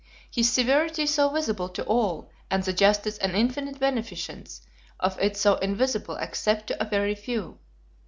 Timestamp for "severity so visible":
0.51-1.69